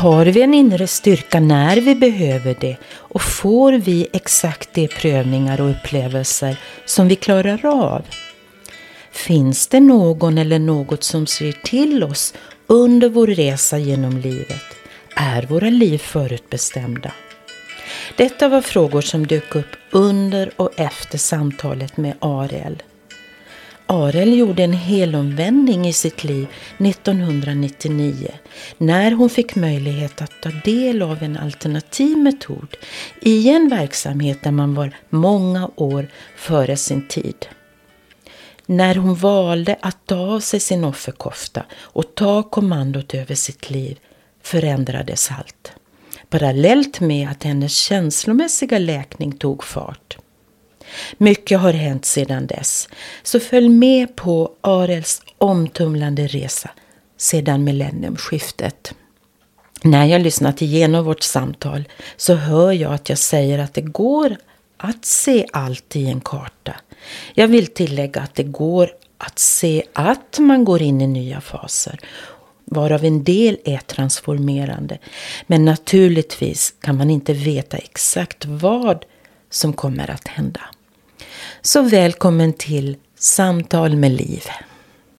[0.00, 5.60] Har vi en inre styrka när vi behöver det och får vi exakt de prövningar
[5.60, 8.02] och upplevelser som vi klarar av?
[9.12, 12.34] Finns det någon eller något som ser till oss
[12.66, 14.64] under vår resa genom livet?
[15.16, 17.12] Är våra liv förutbestämda?
[18.16, 22.82] Detta var frågor som dök upp under och efter samtalet med Ariel.
[23.92, 26.46] Arel gjorde en helomvändning i sitt liv
[26.78, 28.30] 1999
[28.78, 32.76] när hon fick möjlighet att ta del av en alternativ metod
[33.20, 37.46] i en verksamhet där man var många år före sin tid.
[38.66, 43.98] När hon valde att ta av sig sin offerkofta och ta kommandot över sitt liv
[44.42, 45.72] förändrades allt.
[46.28, 50.16] Parallellt med att hennes känslomässiga läkning tog fart.
[51.18, 52.88] Mycket har hänt sedan dess,
[53.22, 56.70] så följ med på Arels omtumlande resa
[57.16, 58.94] sedan millenniumskiftet.
[59.82, 61.84] När jag lyssnat igenom vårt samtal
[62.16, 64.36] så hör jag att jag säger att det går
[64.76, 66.74] att se allt i en karta.
[67.34, 72.00] Jag vill tillägga att det går att se att man går in i nya faser
[72.70, 74.98] varav en del är transformerande.
[75.46, 79.04] Men naturligtvis kan man inte veta exakt vad
[79.50, 80.60] som kommer att hända.
[81.62, 84.44] Så välkommen till Samtal med Liv.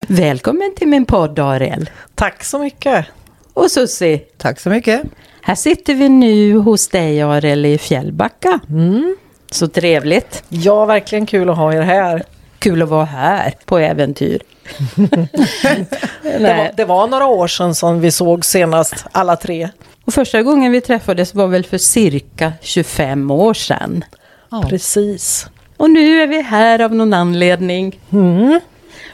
[0.08, 1.90] Välkommen till min podd Ariel.
[2.16, 3.06] Tack så mycket.
[3.54, 4.22] Och Susie.
[4.38, 5.02] Tack så mycket.
[5.42, 8.60] Här sitter vi nu hos dig Ariel i Fjällbacka.
[8.70, 9.16] Mm.
[9.52, 10.44] Så trevligt.
[10.50, 12.24] Ja, verkligen kul att ha er här.
[12.60, 14.42] Kul att vara här på äventyr.
[16.24, 19.70] det, var, det, var, några år sedan som vi såg senast, alla tre.
[20.06, 24.06] Och första gången vi träffades var väl för cirka 25 år sedan.
[24.52, 24.64] Ja.
[24.70, 25.48] Precis.
[25.82, 28.00] Och nu är vi här av någon anledning.
[28.12, 28.60] Mm.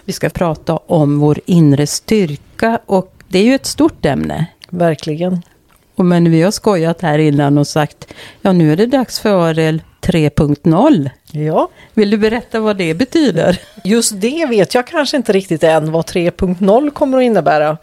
[0.06, 4.46] Vi ska prata om vår inre styrka och det är ju ett stort ämne.
[4.70, 5.42] Verkligen.
[5.96, 9.50] Och men vi har skojat här innan och sagt, ja nu är det dags för
[9.50, 11.10] Arel 3.0.
[11.32, 11.70] Ja.
[11.94, 13.60] Vill du berätta vad det betyder?
[13.84, 17.78] Just det vet jag kanske inte riktigt än vad 3.0 kommer att innebära.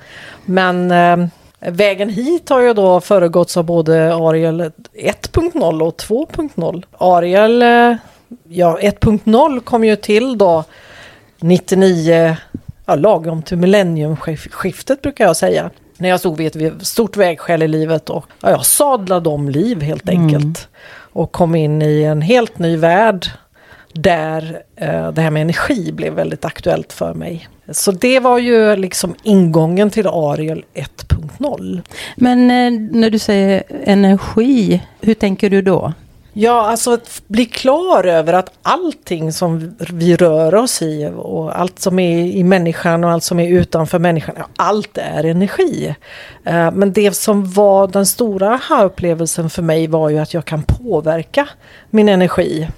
[0.44, 1.26] Men eh,
[1.72, 6.84] vägen hit har ju då föregåtts av både Ariel 1.0 och 2.0.
[6.98, 7.96] Ariel eh,
[8.48, 10.64] ja, 1.0 kom ju till då
[11.40, 12.36] 99,
[12.86, 15.70] ja, lagom till millenniumskiftet brukar jag säga.
[15.96, 19.82] När jag stod vid ett stort vägskäl i livet och ja, jag sadlade om liv
[19.82, 20.22] helt mm.
[20.22, 20.44] enkelt.
[20.44, 20.54] Mm.
[21.12, 23.26] Och kom in i en helt ny värld
[23.92, 27.48] där eh, det här med energi blev väldigt aktuellt för mig.
[27.70, 31.82] Så det var ju liksom ingången till Ariel 1.0.
[32.16, 35.92] Men eh, när du säger energi, hur tänker du då?
[36.36, 41.78] Ja, alltså att bli klar över att allting som vi rör oss i och allt
[41.78, 45.94] som är i människan och allt som är utanför människan, allt är energi.
[46.44, 50.62] Eh, men det som var den stora aha-upplevelsen för mig var ju att jag kan
[50.62, 51.48] påverka
[51.90, 52.68] min energi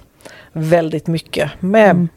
[0.53, 2.09] väldigt mycket med mm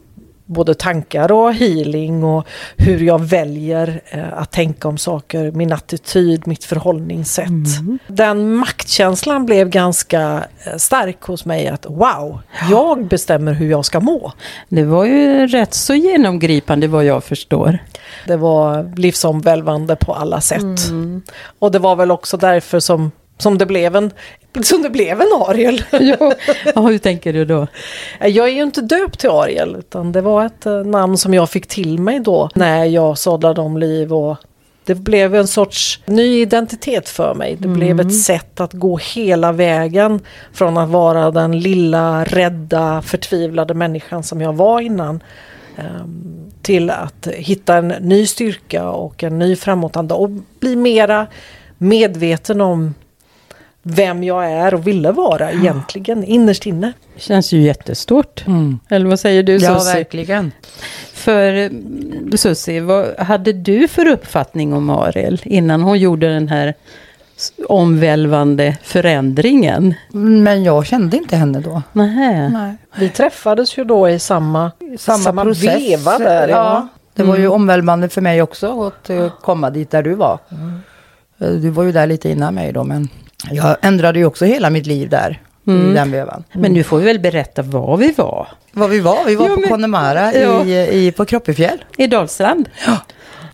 [0.50, 2.46] både tankar och healing och
[2.76, 7.48] hur jag väljer eh, att tänka om saker, min attityd, mitt förhållningssätt.
[7.48, 7.98] Mm.
[8.06, 12.40] Den maktkänslan blev ganska eh, stark hos mig att wow,
[12.70, 14.32] jag bestämmer hur jag ska må.
[14.68, 17.78] Det var ju rätt så genomgripande vad jag förstår.
[18.26, 20.88] Det var livsomvälvande på alla sätt.
[20.88, 21.22] Mm.
[21.58, 23.10] Och det var väl också därför som
[23.40, 24.10] som det blev en,
[24.62, 25.82] som det blev en Ariel.
[26.74, 27.66] ja, hur tänker du då?
[28.20, 31.50] Jag är ju inte döpt till Ariel utan det var ett eh, namn som jag
[31.50, 34.36] fick till mig då när jag sadlade om liv och
[34.84, 37.56] Det blev en sorts ny identitet för mig.
[37.58, 40.20] Det blev ett sätt att gå hela vägen
[40.52, 45.22] från att vara den lilla, rädda, förtvivlade människan som jag var innan.
[45.76, 51.26] ehm, Till att hitta en ny styrka och en ny framåtanda och bli mera
[51.78, 52.94] medveten om
[53.82, 56.92] vem jag är och ville vara egentligen innerst inne.
[57.16, 58.44] Känns ju jättestort.
[58.88, 59.94] Eller vad säger du Ja, Susie?
[59.94, 60.52] verkligen.
[61.12, 66.74] För mm, Susie, vad hade du för uppfattning om Ariel innan hon gjorde den här
[67.68, 69.94] omvälvande förändringen?
[70.12, 71.82] Men jag kände inte henne då.
[71.92, 72.48] Nähä.
[72.48, 72.74] Nej.
[72.98, 75.64] Vi träffades ju då i samma, Samma, process.
[75.76, 76.48] veva där.
[76.48, 80.38] Ja, det var ju omvälvande för mig också att eh, komma dit där du var.
[81.38, 83.08] Eh, Du var ju där lite innan mig då, men
[83.50, 85.40] jag ändrade ju också hela mitt liv där.
[85.64, 86.44] I den vevan.
[86.52, 88.48] Men nu får vi väl berätta var vi var.
[88.72, 90.64] Vad vi var, vi var Ja, på men- Connemara Ja.
[90.64, 91.84] i, i, på Kroppefjäll.
[91.96, 92.68] I Dalsland.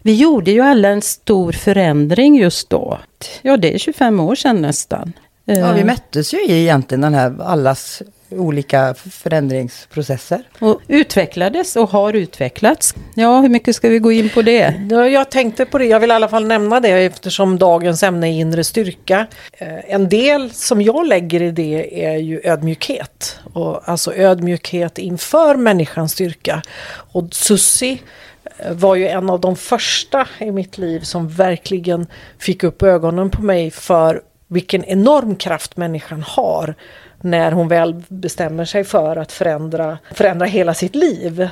[0.02, 2.98] Vi gjorde ju alla en stor förändring just då.
[3.42, 5.12] Ja, det är 25 år sedan nästan.
[5.44, 10.42] Ja, vi Eh, möttes ju i egentligen den här allas olika förändringsprocesser.
[10.58, 12.94] Och utvecklades och har utvecklats.
[13.14, 14.74] Ja, hur mycket ska vi gå in på det?
[14.90, 18.28] Ja, Jag tänkte på det, jag vill i alla fall nämna det eftersom dagens ämne
[18.28, 19.26] är inre styrka.
[19.52, 23.38] Eh, En del som jag lägger i det är ju ödmjukhet.
[23.52, 26.62] Och alltså ödmjukhet inför människans styrka.
[27.12, 28.02] Och Susi
[28.58, 32.06] eh, var ju en av de första i mitt liv som verkligen
[32.38, 36.74] fick upp ögonen på mig för vilken enorm kraft människan har
[37.20, 41.48] när hon väl bestämmer sig för att förändra, förändra hela sitt liv.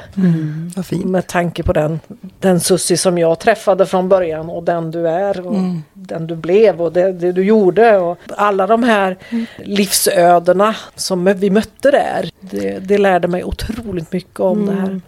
[0.77, 1.05] Vad fint.
[1.05, 2.01] Med tanke på den,
[2.41, 5.57] den Sussi som jag träffade från början och den du är och
[5.93, 7.99] den du blev och det, det du gjorde.
[7.99, 9.17] Och alla de här
[9.57, 12.31] livsödena som vi mötte där.
[12.41, 15.01] Det, det lärde mig otroligt mycket om det här.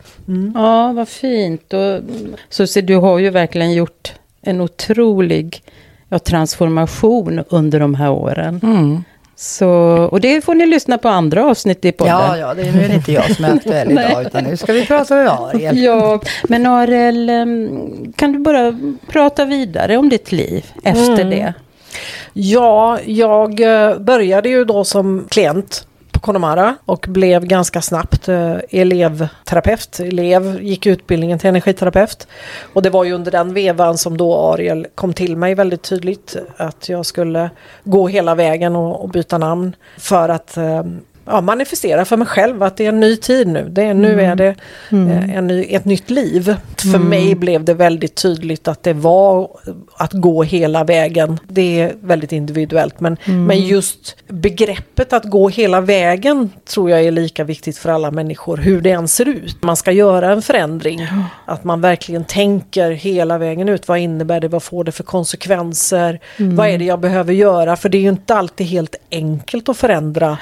[0.55, 1.73] Ja, vad fint.
[1.73, 2.00] Och,
[2.49, 4.12] Susie, du har ju verkligen gjort
[4.43, 5.62] en otrolig
[6.09, 8.61] ja, transformation under de här åren.
[9.37, 9.43] Mm.
[9.43, 9.69] Så,
[10.11, 12.15] och det får ni lyssna på andra avsnitt i podden.
[12.15, 14.56] Ja, ja, det är, nu är det inte jag som är aktuell idag, utan nu
[14.56, 15.79] ska vi prata med Ariel.
[15.83, 18.79] Ja, men Ariel, em, kan du bara
[19.09, 21.55] prata vidare om ditt liv efter det?
[22.33, 28.56] Ja, jag eh, började ju då som klient på Connemara och blev ganska snabbt eh,
[28.70, 30.00] elevterapeut.
[30.00, 32.26] Elev, gick utbildningen till energiterapeut.
[32.72, 36.36] Och det var ju under den vevan som då Ariel kom till mig väldigt tydligt
[36.56, 37.50] att jag skulle
[37.84, 40.82] gå hela vägen och, och byta namn för att eh,
[41.26, 43.69] ja, manifestera för mig själv att det är en ny tid nu.
[43.69, 44.55] Det är, nu är det
[44.90, 46.56] eh, en ny, ett nytt liv.
[46.93, 49.49] För mig blev det väldigt tydligt att det var
[49.96, 51.38] att gå hela vägen.
[51.49, 57.11] Det är väldigt individuellt men, men just begreppet att gå hela vägen tror jag är
[57.11, 59.62] lika viktigt för alla människor hur det än ser ut.
[59.62, 61.08] Man ska göra en förändring.
[61.44, 63.88] Att man verkligen tänker hela vägen ut.
[63.88, 64.49] Vad innebär det?
[64.49, 66.20] Vad får det för konsekvenser?
[66.37, 67.76] Vad är det jag behöver göra?
[67.76, 70.38] För det är ju inte alltid helt enkelt att förändra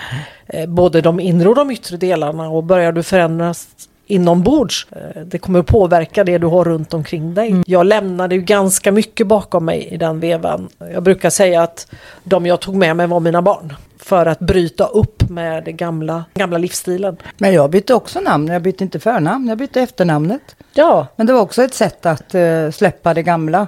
[0.68, 3.68] både de inre och de yttre delarna och börjar du förändras
[4.06, 4.86] inombords.
[4.90, 7.62] eh, Det kommer att påverka det du har runt omkring dig.
[7.66, 10.68] Jag lämnade ju ganska mycket bakom mig i den vevan.
[10.92, 11.86] Jag brukar säga att
[12.24, 13.72] de jag tog med mig var mina barn.
[13.98, 17.16] För att bryta upp med den gamla, gamla livsstilen.
[17.38, 20.56] Men jag bytte också namn, jag bytte inte förnamn, jag bytte efternamnet.
[20.74, 23.66] Ja, Men det var också ett sätt att eh, släppa det gamla.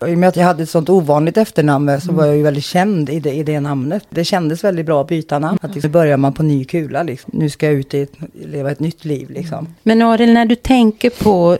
[0.00, 2.42] Och I och med att jag hade ett sånt ovanligt efternamn så var jag ju
[2.42, 4.06] väldigt känd i det, i det namnet.
[4.10, 5.58] Det kändes väldigt bra att byta namn.
[5.62, 7.30] Att liksom, nu börjar man på ny kula liksom.
[7.34, 9.74] Nu ska jag ut i ett, leva ett nytt liv liksom.
[9.82, 11.58] Men Arild, när du tänker på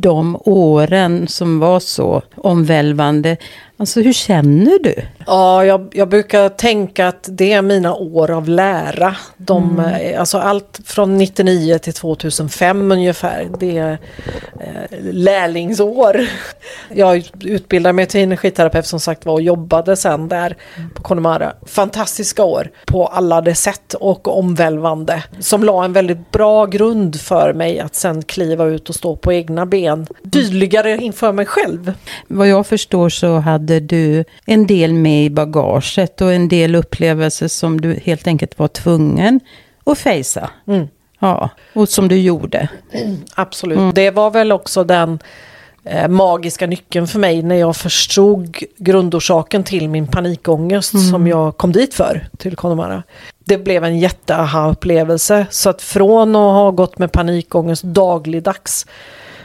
[0.00, 3.36] de åren som var så omvälvande,
[3.78, 4.94] alltså hur känner du?
[5.26, 9.16] Ja, jag, jag brukar tänka att det är mina år av lära.
[9.36, 13.48] De, eh, Alltså allt från 99 till 2005 ungefär.
[13.60, 13.98] Det är
[14.60, 16.26] eh, lärlingsår.
[16.94, 20.56] Jag utbildade mig till energiterapeut som sagt var och jobbade sen där
[20.94, 21.52] på Connemara.
[21.66, 25.22] Fantastiska år på alla de sätt och omvälvande.
[25.40, 29.32] Som la en väldigt bra grund för mig att sen kliva ut och stå på
[29.32, 30.06] egna ben.
[30.32, 31.92] Tydligare inför mig själv.
[32.28, 37.48] Vad jag förstår så hade du en del med i bagaget och en del upplevelser
[37.48, 39.40] som du helt enkelt var tvungen
[39.84, 40.50] att fejsa.
[40.66, 40.88] Mm.
[41.18, 42.68] Ja, och som du gjorde.
[43.34, 43.94] Absolut.
[43.94, 45.18] Det var väl också den
[45.84, 51.72] eh, magiska nyckeln för mig när jag förstod grundorsaken till min panikångest som jag kom
[51.72, 53.02] dit för, till Connemara.
[53.44, 55.46] Det blev en jätte-aha-upplevelse.
[55.50, 58.86] Så att från att ha gått med panikångest dagligdags,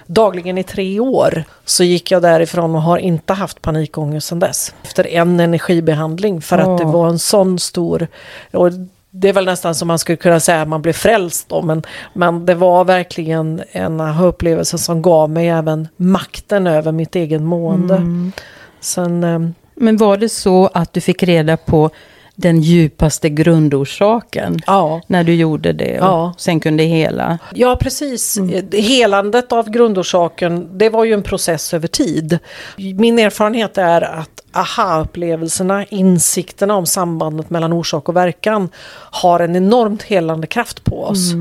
[0.07, 4.73] dagligen i tre år, så gick jag därifrån och har inte haft panikångest sedan dess.
[4.83, 6.91] Efter en energibehandling, för att det Åh.
[6.91, 8.07] var en sån stor...
[8.51, 8.69] Och
[9.15, 11.83] det är väl nästan som man skulle kunna säga att man blev frälst då, men,
[12.13, 17.95] men det var verkligen en upplevelse som gav mig även makten över mitt eget mående.
[17.95, 18.31] Mm.
[18.79, 19.39] Sen, eh,
[19.75, 21.89] Men var det så att du fick reda på
[22.35, 25.01] den djupaste grundorsaken ja.
[25.07, 26.33] när du gjorde det och Ja.
[26.37, 27.39] sen kunde hela?
[27.53, 28.39] Ja, precis.
[28.73, 32.39] Helandet av grundorsaken, det var ju en process över tid.
[32.77, 38.69] Min erfarenhet är att aha-upplevelserna, insikterna om sambandet mellan orsak och verkan
[39.11, 41.33] har en enormt helande kraft på oss.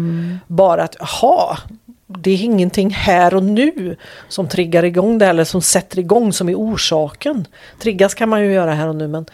[0.46, 1.58] Bara att, aha,
[2.06, 3.96] det är ingenting här och nu
[4.28, 7.46] som triggar igång det eller som sätter igång som är orsaken.
[7.78, 9.26] Triggas kan man ju göra här och nu men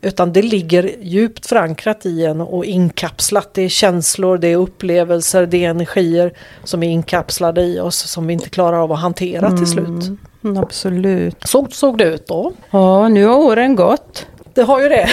[0.00, 3.54] utan det ligger djupt förankrat i en och inkapslat.
[3.54, 6.32] Det är känslor, det är upplevelser, det är energier
[6.64, 10.18] som är inkapslade i oss som vi inte klarar av att hantera till slut.
[10.44, 11.36] Mm, absolut.
[11.44, 12.52] Så såg det ut då.
[12.70, 14.26] Ja, nu har åren gått.
[14.54, 15.08] Det har ju det.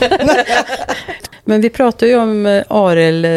[1.48, 3.30] Men vi pratar ju om eh, ARL Arel eh,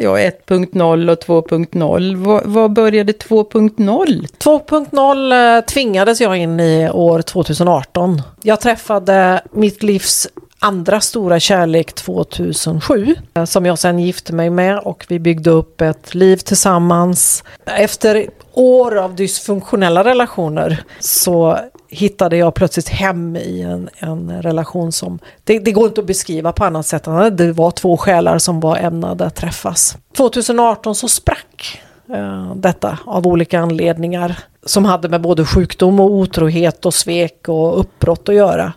[0.00, 2.42] ja, 1.0 och 2.0.
[2.44, 4.26] Vad, började 2.0?
[4.38, 8.22] 2.0 eh, tvingades jag in i år 2018.
[8.42, 15.04] Jag träffade mitt livs andra stora kärlek 2007 som jag sen gifte mig med och
[15.08, 17.44] vi byggde upp ett liv tillsammans.
[17.64, 21.58] Efter år av dysfunktionella relationer så
[21.94, 26.52] hittade jag plötsligt hem i en, en relation som det, det går inte att beskriva
[26.52, 29.96] på annat sätt än att det var två själar som var ämnade att träffas.
[30.16, 36.86] 2018 så sprack eh, detta av olika anledningar som hade med både sjukdom och otrohet
[36.86, 38.72] och svek och uppbrott att göra.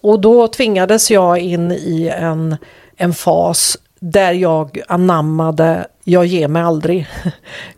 [0.00, 2.56] Och då tvingades jag in i en,
[2.96, 7.06] en fas där jag anammade jag ger mig aldrig.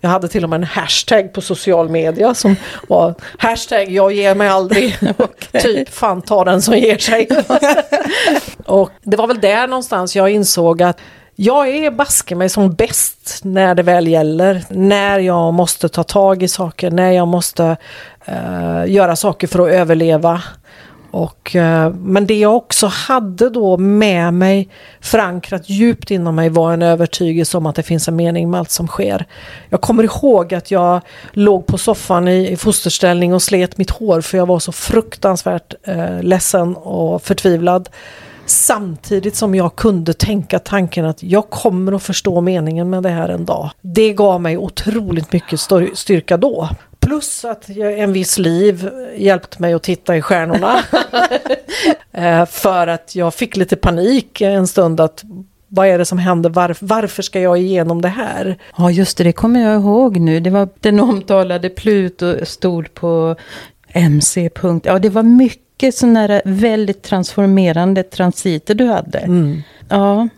[0.00, 2.56] Jag hade till och med en hashtag på social media som
[2.88, 4.98] var hashtag jag ger mig aldrig.
[5.52, 7.28] Typ fan ta den som ger sig.
[8.66, 10.98] och det var väl där någonstans jag insåg att
[11.36, 14.64] jag är baske mig som bäst när det väl gäller.
[14.68, 17.76] När jag måste ta tag i saker, när jag måste
[18.24, 20.42] eh, göra saker för att överleva.
[21.10, 24.68] Och, eh, men det jag också hade då med mig
[25.00, 28.70] förankrat djupt inom mig var en övertygelse om att det finns en mening med allt
[28.70, 29.26] som sker.
[29.68, 31.00] Jag kommer ihåg att jag
[31.32, 35.74] låg på soffan i, i fosterställning och slet mitt hår för jag var så fruktansvärt
[35.84, 37.88] eh, ledsen och förtvivlad.
[38.46, 43.28] Samtidigt som jag kunde tänka tanken att jag kommer att förstå meningen med det här
[43.28, 43.70] en dag.
[43.80, 45.60] Det gav mig otroligt mycket
[45.94, 46.68] styrka då.
[47.08, 50.80] Plus att en viss liv hjälpte mig att titta i stjärnorna.
[52.12, 55.24] Eh, För att jag fick lite panik en stund att
[55.68, 56.50] vad är det som händer?
[56.50, 58.58] Varf- varför ska jag igenom det här?
[58.78, 60.40] Ja, just det, det kommer jag ihåg nu.
[60.40, 63.36] Det var den omtalade Pluto stod på
[63.92, 64.50] MC.
[64.82, 69.28] Ja, det var mycket sådana här väldigt transformerande transiter du hade.
[69.88, 70.28] Ja,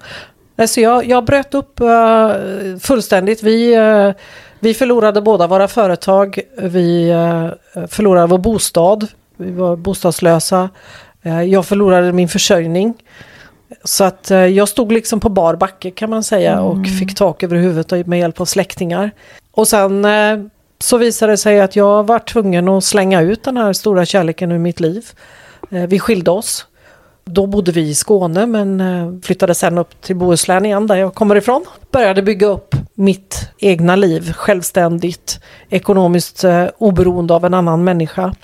[0.57, 2.31] Alltså jag, jag bröt upp eh,
[2.81, 3.43] fullständigt.
[3.43, 4.11] Vi, eh,
[4.61, 6.41] vi förlorade båda våra företag.
[6.59, 9.07] Vi eh, förlorade vår bostad.
[9.37, 10.71] Vi var bostadslösa.
[11.23, 12.95] Eh, jag förlorade min försörjning.
[13.85, 17.43] Så att eh, jag stod liksom på bar backe kan man säga och fick tak
[17.43, 19.11] över huvudet med hjälp av släktingar.
[19.53, 20.07] Och sen
[20.79, 24.53] så visade det sig att jag var tvungen att slänga ut den här stora kärleken
[24.53, 25.07] ur mitt liv.
[25.69, 26.67] Vi skilde oss.
[27.31, 31.15] Då bodde vi i Skåne men eh, flyttade sen upp till Bohuslän igen där jag
[31.15, 31.65] kommer ifrån.
[31.91, 38.35] Började bygga upp mitt egna liv självständigt, ekonomiskt eh, oberoende av en annan människa.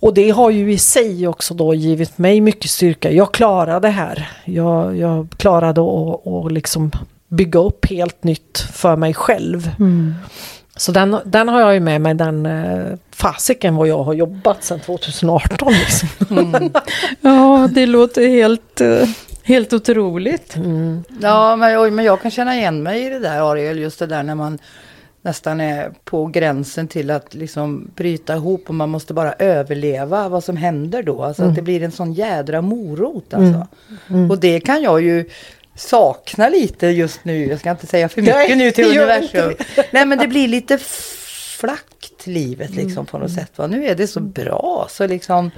[0.00, 3.10] Och det har ju i sig också då givit mig mycket styrka.
[3.10, 4.28] Jag klarade det här.
[4.44, 6.90] Jag, jag klarade att liksom
[7.28, 9.70] bygga upp helt nytt för mig själv.
[9.78, 10.14] Mm.
[10.76, 14.64] Så den, den har jag ju med mig, den eh, fasiken vad jag har jobbat
[14.64, 15.72] sedan 2018.
[15.72, 16.70] Liksom.
[17.20, 19.08] ja det låter helt, eh,
[19.42, 20.56] helt otroligt.
[21.20, 24.06] Ja, men, oj, men jag kan känna igen mig i det där Ariel, just det
[24.06, 24.58] där när man
[25.22, 30.44] nästan är på gränsen till att liksom bryta ihop och man måste bara överleva vad
[30.44, 31.22] som händer då.
[31.22, 33.66] Alltså att det blir en sån jädra morot alltså.
[34.30, 35.28] Och det kan jag ju
[35.76, 37.46] sakna lite just nu.
[37.46, 39.54] Jag ska inte säga för mycket Nej, nu till universum.
[39.90, 40.78] Nej men det blir lite
[41.58, 43.50] flackt livet liksom på något sätt.
[43.56, 43.66] Va?
[43.66, 45.50] Nu är det så bra så liksom.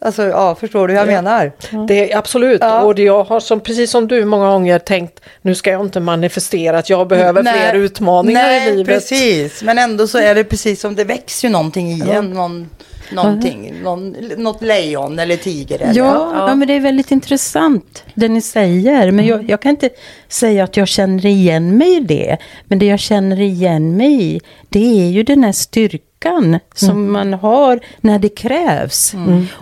[0.00, 1.52] Alltså ja, förstår du hur jag menar?
[1.88, 2.82] Det är absolut, Ja.
[2.82, 6.78] och jag har som, precis som du många gånger tänkt, nu ska jag inte manifestera
[6.78, 8.86] att jag behöver fler utmaningar nej, i livet.
[8.94, 9.62] precis.
[9.62, 12.30] Men ändå så är det precis som det växer ju någonting i en.
[12.30, 12.70] Någon,
[13.12, 15.82] någonting, någon, något lejon eller tiger.
[15.82, 16.54] Eller, Ja, ja.
[16.54, 19.10] men det är väldigt intressant det ni säger.
[19.10, 19.90] Men jag, jag kan inte
[20.28, 22.36] säga att jag känner igen mig i det.
[22.64, 27.32] Men det jag känner igen mig i, det är ju den här styrkan som man
[27.32, 29.14] har när det krävs.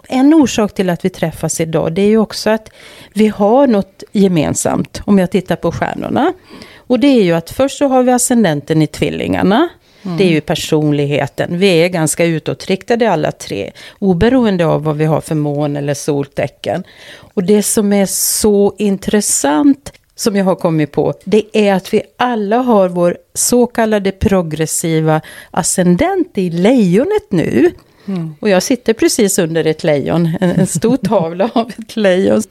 [0.09, 2.69] En orsak till att vi träffas idag det är ju också att
[3.13, 6.33] vi har något gemensamt om jag tittar på stjärnorna.
[6.77, 9.69] Och det är ju att först så har vi ascendenten i tvillingarna.
[10.19, 11.59] Det är ju personligheten.
[11.59, 13.73] Vi är ganska utåtriktade alla tre.
[13.99, 16.85] Oberoende av vad vi har för mån eller soltecken.
[17.35, 22.03] Och det som är så intressant som jag har kommit på, det är att vi
[22.17, 25.21] alla har vår så kallade progressiva
[25.51, 27.73] ascendent i lejonet nu.
[28.41, 32.43] Och jag sitter precis under ett lejon, en, en stor tavla av ett lejon.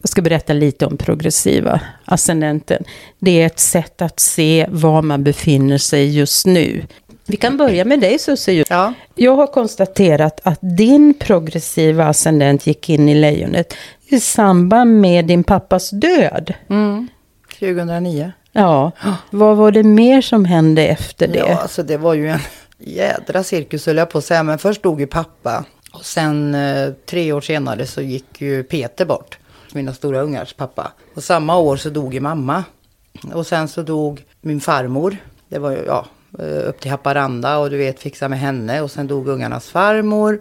[0.00, 2.84] Jag ska berätta lite om progressiva ascendenten.
[3.18, 6.82] Det är ett sätt att se var man befinner sig just nu.
[7.26, 8.64] Vi kan börja med dig Susie.
[8.68, 8.92] Ja.
[9.14, 13.74] Jag har konstaterat att din progressiva ascendent gick in i lejonet
[14.08, 16.54] i samband med din pappas död.
[17.58, 18.32] 2009.
[18.52, 18.92] Ja,
[19.30, 21.38] vad var det mer som hände efter det?
[21.38, 22.40] Ja, alltså det var ju en
[22.80, 24.42] jädra cirkus höll jag på att säga.
[24.42, 25.64] Men först dog ju pappa.
[25.92, 29.38] Och sen eh, tre år senare så gick ju Peter bort.
[29.72, 30.92] Mina stora ungars pappa.
[31.14, 32.64] Och samma år så dog ju mamma.
[33.34, 35.16] Och sen så dog min farmor.
[35.48, 36.06] Det var ju, ja,
[36.38, 38.80] eh, upp till Haparanda och du vet fixa med henne.
[38.80, 40.40] Och sen dog ungarnas farmor.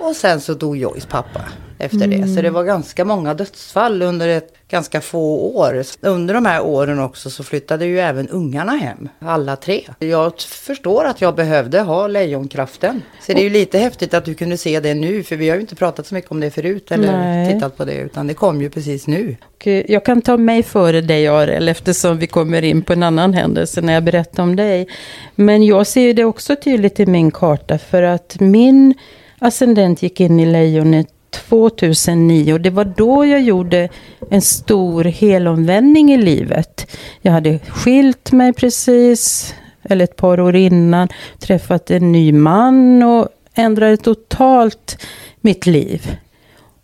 [0.00, 1.42] Och sen så dog Joys pappa
[1.80, 2.28] efter det.
[2.28, 5.82] Så det var ganska många dödsfall under ett ganska få år.
[6.00, 9.08] Under de här åren också så flyttade ju även ungarna hem.
[9.18, 9.82] Alla tre.
[9.98, 13.02] Jag förstår att jag behövde ha lejonkraften.
[13.20, 15.22] Så det är ju lite häftigt att du kunde se det nu.
[15.22, 16.90] För vi har ju inte pratat så mycket om det förut.
[16.90, 17.52] Eller Nej.
[17.52, 17.94] tittat på det.
[17.94, 19.36] Utan det kom ju precis nu.
[19.64, 23.34] Eh, jag kan ta mig före dig Arel eftersom vi kommer in på en annan
[23.34, 24.88] händelse när jag berättar om dig.
[25.34, 28.94] Men jag ser ju det också tydligt i min karta för att min
[29.40, 33.88] ascendent gick in i lejonet 2009 och det var då jag gjorde
[34.30, 36.96] en stor helomvändning i livet.
[37.20, 43.28] Jag hade skilt mig precis, eller ett par år innan, träffat en ny man och
[43.54, 45.06] ändrade totalt
[45.40, 46.16] mitt liv.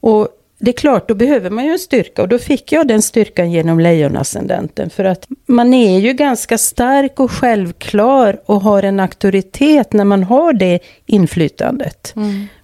[0.01, 3.03] Och det är klart, då behöver man ju en styrka och då fick jag den
[3.03, 4.91] styrkan genom lejonascendenten.
[4.91, 10.23] För att man är ju ganska stark och självklar och har en auktoritet när man
[10.25, 12.15] har det inflytandet.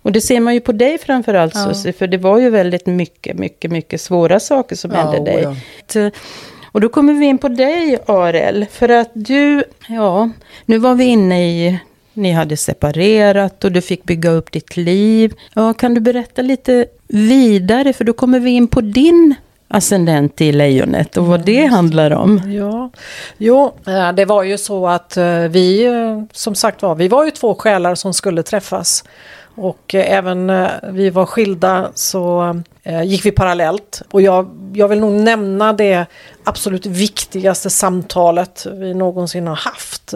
[0.03, 1.75] Och det ser man ju på dig framförallt Ja.
[1.75, 5.47] Susie, för det var ju väldigt mycket, mycket, mycket svåra saker som Ja, hände dig.
[5.47, 5.55] oh
[5.87, 6.11] Så-
[6.73, 10.31] Och då kommer vi in på dig Arel, för att du, ja,
[10.67, 11.79] nu var vi inne i,
[12.15, 15.35] ni hade separerat och du fick bygga upp ditt liv.
[15.55, 19.35] Ja, kan du berätta lite vidare, för då kommer vi in på din
[19.69, 22.41] ascendent i lejonet och vad det handlar om.
[22.47, 22.91] Ja,
[23.39, 27.25] jo, eh, det var ju så att eh, vi, eh, som sagt var, vi var
[27.25, 29.05] ju två själar som skulle träffas.
[29.55, 34.03] Och eh, även eh, vi var skilda så eh, gick vi parallellt.
[34.11, 36.07] Och jag, jag vill nog nämna det
[36.45, 40.15] absolut viktigaste samtalet vi någonsin har haft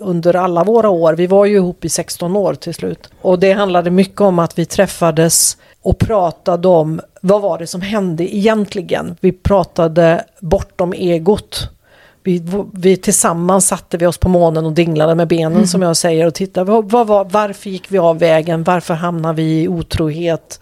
[0.00, 1.12] under alla våra år.
[1.12, 3.10] Vi var ju ihop i 16 år till slut.
[3.20, 7.80] Och det handlade mycket om att vi träffades och pratade om vad var det som
[7.80, 9.16] hände egentligen.
[9.20, 11.70] Vi pratade bortom egot.
[12.22, 16.26] Vi, vi tillsammans satte vi oss på månen och dinglade med benen som jag säger
[16.26, 16.70] och tittade.
[16.72, 18.64] Vad, vad, var- varför gick vi av vägen?
[18.64, 20.60] Varför hamnade vi i otrohet?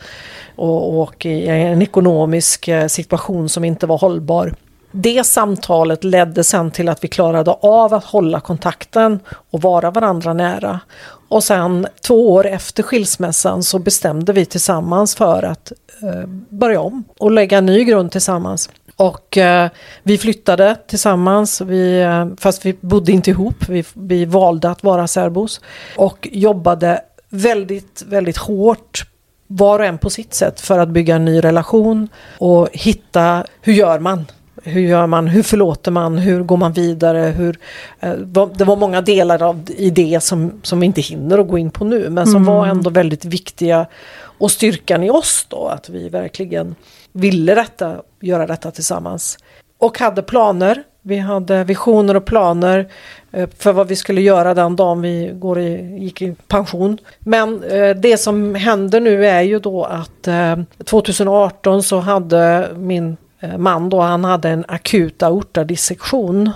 [0.56, 4.54] Och, och i en ekonomisk eh, situation som inte var hållbar.
[4.92, 10.32] Det samtalet ledde sen till att vi klarade av att hålla kontakten och vara varandra
[10.32, 10.80] nära.
[11.28, 17.04] Och sen två år efter skilsmässan så bestämde vi tillsammans för att eh, börja om
[17.18, 18.70] och lägga en ny grund tillsammans.
[18.98, 19.70] Och eh,
[20.02, 23.68] vi flyttade tillsammans, vi, eh, fast vi bodde inte ihop.
[23.68, 25.60] Vi, vi valde att vara särbos.
[25.96, 29.06] Och jobbade väldigt, väldigt hårt
[29.46, 32.08] var och en på sitt sätt för att bygga en ny relation
[32.38, 34.26] och hitta hur gör man?
[34.62, 35.26] Hur gör man?
[35.26, 36.18] Hur förlåter man?
[36.18, 37.18] Hur går man vidare?
[37.18, 37.58] Hur,
[38.00, 38.12] eh,
[38.54, 41.70] det var många delar av, i det som, som vi inte hinner att gå in
[41.70, 43.86] på nu men som var ändå väldigt viktiga.
[44.20, 46.74] Och styrkan i oss då, att vi verkligen
[47.18, 49.38] ville detta, göra detta tillsammans.
[49.78, 50.82] Och hade planer.
[51.02, 52.88] Vi hade visioner och planer
[53.32, 56.98] eh, för vad vi skulle göra den dagen vi går i, gick i pension.
[57.18, 63.16] Men eh, det som händer nu är ju då att eh, 2018 så hade min
[63.58, 66.50] man då, han hade en akut aortadissektion.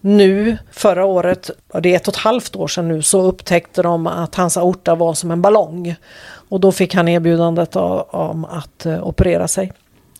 [0.00, 1.50] Nu, förra året,
[1.82, 4.94] det är ett och ett halvt år sedan nu, så upptäckte de att hans aorta
[4.94, 5.94] var som en ballong.
[6.48, 9.72] Och då fick han erbjudandet av- om att eh, operera sig.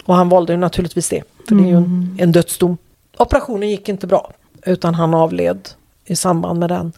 [0.05, 2.77] Och han valde ju naturligtvis det, för det är ju en, en dödsdom.
[3.19, 5.69] Operationen gick inte bra, utan han avled
[6.05, 6.93] i samband med den.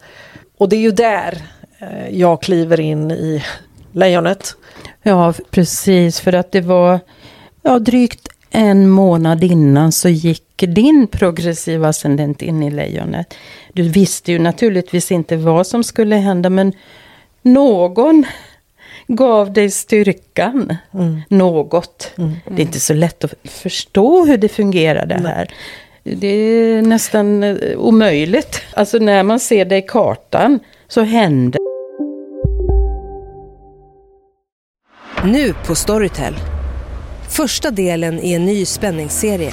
[0.58, 1.42] Och det är ju där
[1.78, 3.44] eh, jag kliver in i
[3.92, 4.54] lejonet.
[5.02, 7.00] Ja, precis, för att det var
[7.62, 13.34] ja, drygt en månad innan så gick din progressiva ascendent in i lejonet.
[13.72, 16.72] Du visste ju naturligtvis inte vad som skulle hända men
[17.42, 18.24] någon
[19.06, 20.76] gav dig styrkan.
[20.94, 21.20] Mm.
[21.28, 22.12] Något.
[22.18, 22.32] Mm.
[22.48, 25.48] Det är inte så lätt att förstå hur det fungerar det här.
[26.02, 28.62] Det är nästan eh, omöjligt.
[28.74, 31.58] Alltså när man ser det i kartan så händer
[35.24, 36.34] Nu på Storytel.
[37.28, 39.52] Första delen i en ny spänningsserie.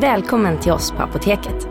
[0.00, 1.68] Välkommen till oss på Apoteket.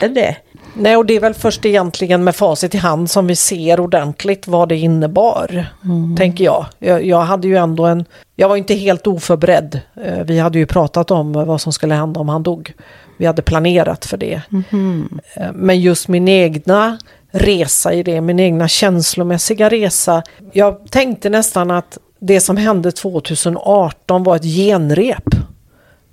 [0.00, 0.36] Det.
[0.74, 4.46] Nej, och det är väl först egentligen med facit i hand som vi ser ordentligt
[4.46, 6.16] vad det innebar, mm.
[6.16, 6.66] tänker jag.
[6.78, 7.04] jag.
[7.04, 7.20] jag.
[7.20, 8.04] hade ju ändå en...
[8.36, 9.80] Jag var inte helt oförberedd.
[10.04, 12.72] Eh, vi hade ju pratat om vad som skulle hända om han dog.
[13.16, 14.42] Vi hade planerat för det.
[14.72, 15.18] Mm.
[15.54, 16.98] Men just min egna
[17.30, 20.22] resa i det, min egna känslomässiga resa.
[20.52, 25.34] Jag tänkte nästan att det som hände 2018 var ett genrep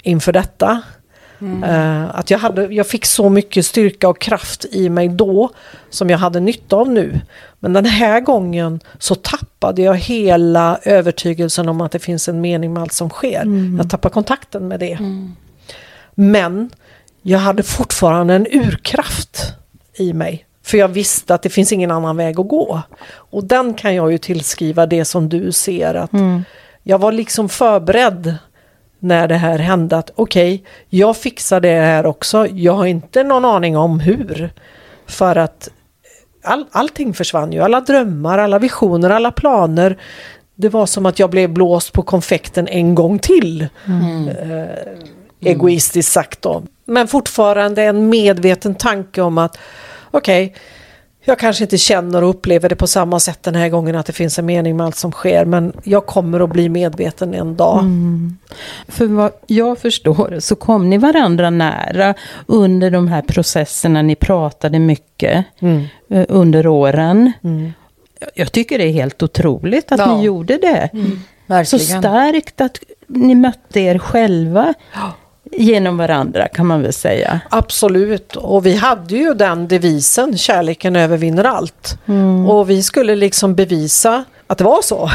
[0.03, 0.81] inför detta.
[1.41, 1.63] Mm.
[1.63, 5.49] Uh, att jag, hade, jag fick så mycket styrka och kraft i mig då
[5.89, 7.21] som jag hade nytta av nu.
[7.59, 12.73] Men den här gången så tappade jag hela övertygelsen om att det finns en mening
[12.73, 13.41] med allt som sker.
[13.41, 13.77] Mm.
[13.77, 14.93] Jag tappade kontakten med det.
[14.93, 15.35] Mm.
[16.15, 16.69] Men
[17.21, 19.53] jag hade fortfarande en urkraft
[19.93, 20.45] i mig.
[20.69, 22.81] För jag visste att det finns ingen annan väg att gå.
[23.11, 26.43] Och den kan jag ju tillskriva det som du ser att mm.
[26.83, 28.35] jag var liksom förberedd
[28.99, 32.47] när det här hände att okej, okay, jag fixar det här också.
[32.47, 34.51] Jag har inte någon aning om hur.
[35.07, 35.69] För att
[36.43, 39.97] all, allting försvann ju, alla drömmar, alla visioner, alla planer.
[40.55, 43.67] Det var som att jag blev blåst på konfekten en gång till.
[43.85, 44.27] Mm.
[44.27, 44.67] Eh,
[45.41, 46.63] egoistiskt sagt då.
[46.85, 49.57] Men fortfarande en medveten tanke om att
[50.11, 50.61] okej, okay,
[51.29, 54.13] jag kanske inte känner och upplever det på samma sätt den här gången att det
[54.13, 55.45] finns en mening med allt som sker.
[55.45, 57.79] Men jag kommer att bli medveten en dag.
[57.79, 58.37] Mm.
[58.87, 62.13] För vad jag förstår så kom ni varandra nära
[62.45, 64.01] under de här processerna.
[64.01, 65.85] Ni pratade mycket mm.
[66.09, 67.31] Eh, under åren.
[67.43, 67.73] Mm.
[68.35, 70.17] Jag tycker det är helt otroligt att ja.
[70.17, 70.89] ni gjorde det.
[70.93, 71.65] Mm.
[71.65, 74.73] Så starkt att ni mötte er själva.
[74.93, 75.13] Ja
[75.51, 77.39] genom varandra kan man väl säga.
[77.49, 81.99] Absolut, och vi hade ju den devisen, kärleken övervinner allt.
[82.05, 82.45] Mm.
[82.45, 85.09] Och vi skulle liksom bevisa att det var så.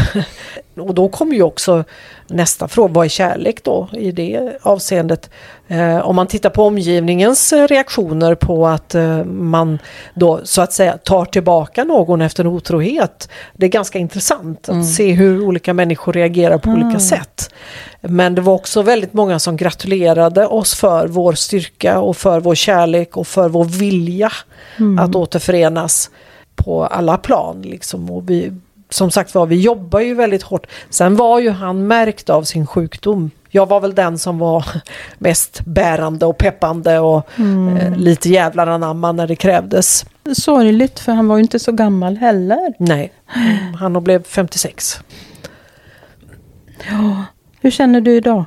[0.77, 1.85] och då kommer ju också
[2.27, 5.31] nästa fråga, vad är kärlek då i det avseendet?
[5.68, 9.79] Eh, om man tittar på omgivningens reaktioner på att eh, man
[10.14, 13.29] då så att säga tar tillbaka någon efter en otrohet.
[13.55, 14.81] Det är ganska intressant mm.
[14.81, 16.83] att se hur olika människor reagerar på mm.
[16.83, 17.55] olika sätt.
[18.01, 22.55] Men det var också väldigt många som gratulerade oss för vår styrka och för vår
[22.55, 24.33] kärlek och för vår vilja
[24.79, 24.99] mm.
[24.99, 26.11] att återförenas
[26.55, 27.62] på alla plan.
[27.62, 28.11] Liksom.
[28.11, 28.53] Och vi,
[28.90, 30.66] som sagt var, vi jobbar ju väldigt hårt.
[30.90, 33.31] Sen var ju han märkt av sin sjukdom.
[33.51, 34.66] Jag var väl den som var
[35.18, 37.77] mest bärande och peppande och mm.
[37.77, 40.05] eh, lite jävlar anamma när det krävdes.
[40.37, 42.75] Sorgligt, för han var ju inte så gammal heller.
[42.79, 43.12] Nej,
[43.79, 45.01] han blev 56.
[46.90, 47.25] Ja,
[47.61, 48.44] hur känner du idag?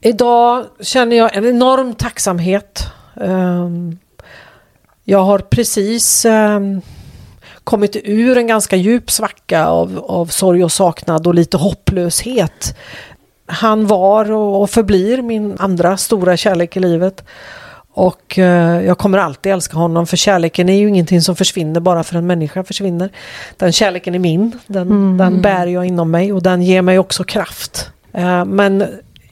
[0.00, 2.86] Idag känner jag en enorm tacksamhet.
[3.14, 3.98] Um,
[5.04, 6.82] jag har precis um,
[7.66, 12.76] kommit ur en ganska djup svacka av, av sorg och saknad och lite hopplöshet.
[13.46, 17.24] Han var och förblir min andra stora kärlek i livet.
[17.92, 22.04] Och eh, jag kommer alltid älska honom för kärleken är ju ingenting som försvinner bara
[22.04, 23.10] för en människa försvinner.
[23.56, 25.16] Den kärleken är min, den, mm.
[25.18, 27.90] den bär jag inom mig och den ger mig också kraft.
[28.12, 28.84] Eh, men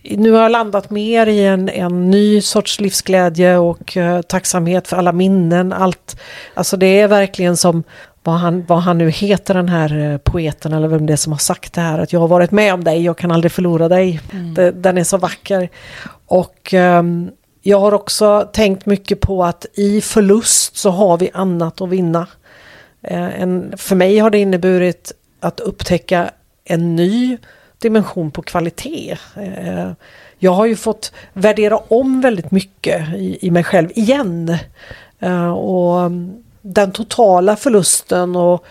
[0.03, 4.97] nu har jag landat mer i en, en ny sorts livsglädje och uh, tacksamhet för
[4.97, 5.73] alla minnen.
[5.73, 6.21] Allt.
[6.55, 7.85] Alltså det är verkligen som
[8.25, 11.33] vad han, vad han nu heter den här uh, poeten eller vem det är som
[11.33, 11.99] har sagt det här.
[11.99, 14.21] Att jag har varit med om dig, jag kan aldrig förlora dig.
[14.33, 14.83] Mm.
[14.83, 15.69] Den är så vacker.
[16.27, 17.31] Och um,
[17.63, 22.27] jag har också tänkt mycket på att i förlust så har vi annat att vinna.
[23.03, 26.31] Eh, en, för mig har det inneburit att upptäcka
[26.65, 27.39] en ny
[27.79, 29.17] dimension på kvalitet.
[29.37, 29.91] Eh,
[30.39, 34.57] jag har ju fått värdera om väldigt mycket i, i mig själv igen.
[35.21, 36.11] Eh, och
[36.65, 38.65] den totala förlusten och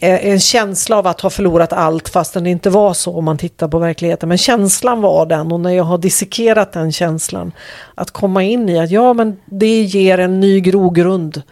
[0.00, 3.68] en känsla av att ha förlorat allt fastän det inte var så om man tittar
[3.68, 4.28] på verkligheten.
[4.28, 7.52] Men känslan var den och när jag har dissekerat den känslan
[7.94, 11.42] att komma in i att ja men det ger en ny grogrund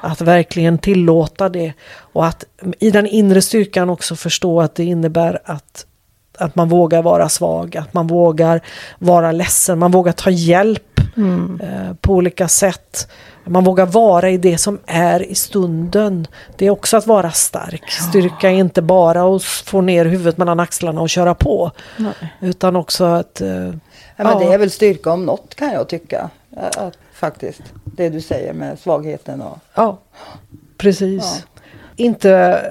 [0.00, 2.44] att verkligen tillåta det och att
[2.78, 5.86] i den inre styrkan också förstå att det innebär att
[6.38, 8.60] att man vågar vara svag, att man vågar
[8.98, 11.60] vara ledsen, man vågar ta hjälp mm.
[11.60, 13.08] eh, på olika sätt.
[13.44, 16.26] Man vågar vara i det som är i stunden.
[16.56, 17.82] Det är också att vara stark.
[17.82, 18.08] Ja.
[18.08, 21.70] Styrka är inte bara att få ner huvudet mellan axlarna och köra på.
[21.96, 22.34] Nej.
[22.40, 23.40] Utan också att...
[23.40, 23.72] Eh, ja,
[24.16, 24.38] men ja.
[24.38, 26.30] Det är väl styrka om något kan jag tycka.
[26.56, 27.62] Att, faktiskt.
[27.84, 29.42] Det du säger med svagheten.
[29.42, 29.58] Och...
[29.74, 29.98] Ja,
[30.76, 31.42] precis.
[31.44, 31.53] Ja
[31.96, 32.62] inte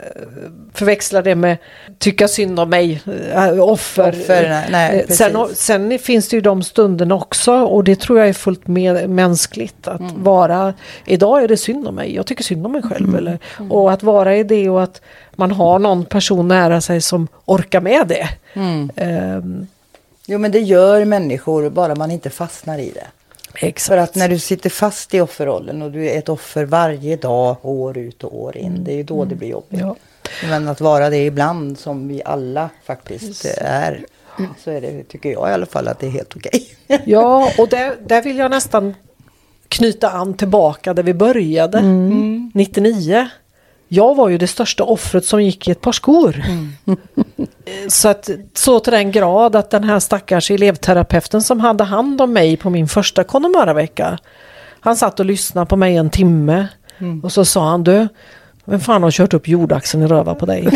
[0.73, 1.57] förväxla det med
[1.97, 3.01] tycka synd om mig,
[3.33, 4.09] äh, offer.
[4.09, 8.27] offer nej, eh, sen, sen, finns det ju de stunderna också och det tror jag
[8.27, 10.23] är fullt med, mänskligt att mm.
[10.23, 10.73] vara,
[11.05, 13.07] idag är det synd om mig, jag tycker synd om mig själv.
[13.07, 13.15] Mm.
[13.15, 13.71] Eller, mm.
[13.71, 17.81] och att vara i det och att man har någon person nära sig som orkar
[17.81, 18.29] med det.
[19.01, 19.67] Um,
[20.25, 23.07] jo men det gör människor bara man inte fastnar i det.
[23.56, 23.88] Exakt.
[23.88, 27.58] För att när du sitter fast i offerrollen och du är ett offer varje dag,
[27.62, 28.84] år ut och år in, mm.
[28.84, 29.30] det är ju då mm.
[29.30, 29.80] det blir jobbigt.
[29.80, 29.96] Ja.
[30.50, 33.46] Men att vara det ibland, som vi alla faktiskt Just.
[33.58, 34.06] är,
[34.63, 36.68] så är det, tycker jag i alla fall, att det är helt okej.
[36.88, 37.00] Okay.
[37.06, 38.94] ja, och där, där vill jag nästan
[39.68, 42.52] knyta an tillbaka där vi började, mm.
[42.54, 43.28] 99
[43.93, 46.43] jag var ju det största offret som gick i ett par skor.
[46.45, 46.73] Mm.
[47.88, 52.34] så, att, så till den grad att den här stackars elevterapeuten som hade hand om
[52.34, 54.17] mig på min första Connemara-vecka.
[54.79, 57.19] Han satt och lyssnade på mig en timme mm.
[57.19, 58.08] och så sa han du,
[58.65, 60.67] vem fan har kört upp jordaxeln i röva på dig?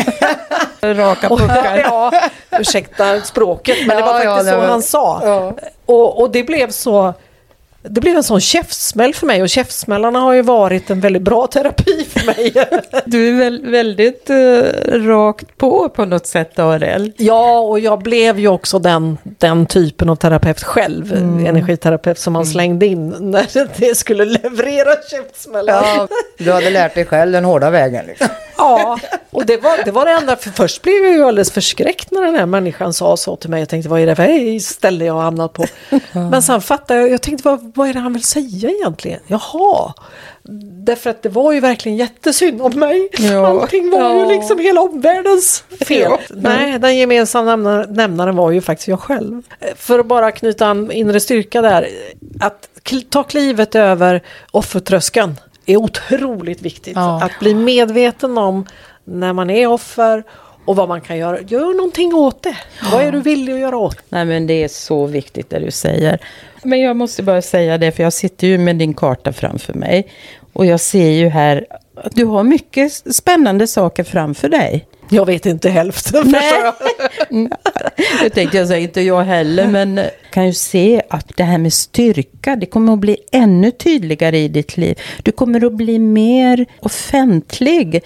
[0.80, 1.76] Raka puckar.
[1.84, 2.12] ja,
[2.50, 4.66] ursäkta språket men ja, det var faktiskt ja, det var...
[4.66, 5.20] så han sa.
[5.24, 5.54] Ja.
[5.86, 7.14] Och, och det blev så
[7.90, 11.46] det blev en sån käftsmäll för mig och käftsmällarna har ju varit en väldigt bra
[11.46, 12.52] terapi för mig.
[13.06, 14.62] Du är väl, väldigt uh,
[15.06, 17.12] rakt på på något sätt Ariel.
[17.16, 21.46] Ja, och jag blev ju också den, den typen av terapeut själv, mm.
[21.46, 22.52] energiterapeut som man mm.
[22.52, 25.74] slängde in när det skulle leverera käftsmällar.
[25.74, 28.06] Ja, du hade lärt dig själv den hårda vägen.
[28.06, 28.28] Liksom.
[28.56, 28.98] Ja,
[29.30, 32.22] och det var, det var det enda, för först blev jag ju alldeles förskräckt när
[32.22, 33.60] den här människan sa så till mig.
[33.60, 35.66] Jag tänkte vad är det för ställe jag har hamnat på?
[36.12, 39.20] Men sen fattade jag, jag tänkte vad, vad är det han vill säga egentligen?
[39.26, 39.92] Jaha,
[40.84, 43.08] därför att det var ju verkligen jättesynd om mig.
[43.18, 43.46] Ja.
[43.46, 44.18] Allting var ja.
[44.18, 46.10] ju liksom hela omvärldens fel.
[46.10, 46.18] Ja.
[46.30, 47.56] Nej, den gemensamma
[47.88, 49.42] nämnaren var ju faktiskt jag själv.
[49.76, 51.88] För att bara knyta an inre styrka där,
[52.40, 52.68] att
[53.10, 56.96] ta klivet över offertröskeln är otroligt viktigt.
[56.96, 57.22] Ja.
[57.24, 58.66] Att bli medveten om
[59.04, 60.24] när man är offer
[60.64, 61.40] och vad man kan göra.
[61.40, 62.56] Gör någonting åt det.
[62.80, 62.88] Ja.
[62.92, 63.96] Vad är du villig att göra åt?
[64.08, 66.18] Nej men det är så viktigt det du säger.
[66.62, 70.08] Men jag måste bara säga det, för jag sitter ju med din karta framför mig.
[70.52, 74.86] Och jag ser ju här att du har mycket spännande saker framför dig.
[75.10, 76.22] Jag vet inte hälften.
[77.30, 77.52] Nej.
[78.22, 79.68] det tänkte jag säga, inte jag heller.
[79.68, 84.38] Men kan ju se att det här med styrka, det kommer att bli ännu tydligare
[84.38, 84.98] i ditt liv.
[85.22, 88.02] Du kommer att bli mer offentlig.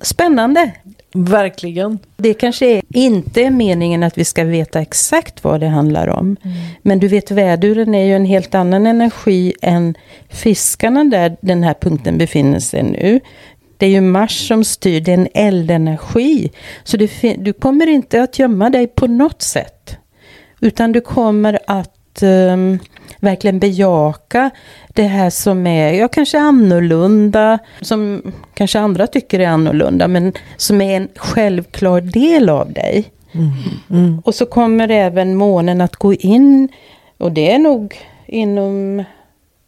[0.00, 0.72] Spännande.
[1.14, 1.98] Verkligen.
[2.16, 6.36] Det kanske är inte är meningen att vi ska veta exakt vad det handlar om.
[6.42, 6.56] Mm.
[6.82, 9.94] Men du vet, väduren är ju en helt annan energi än
[10.28, 13.20] fiskarna där den här punkten befinner sig nu.
[13.76, 16.50] Det är ju Mars som styr, det är en eldenergi.
[16.84, 19.96] Så du, du kommer inte att gömma dig på något sätt.
[20.60, 22.78] Utan du kommer att um,
[23.20, 24.50] verkligen bejaka
[24.88, 28.22] det här som är, ja kanske annorlunda, som
[28.54, 33.04] kanske andra tycker är annorlunda, men som är en självklar del av dig.
[33.32, 33.50] Mm.
[33.90, 34.18] Mm.
[34.24, 36.68] Och så kommer även månen att gå in,
[37.18, 39.04] och det är nog inom